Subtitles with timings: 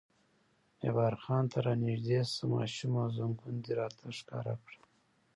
[0.81, 4.81] جبار خان: ته را نږدې شه ماشومه، زنګون دې راته ښکاره کړه.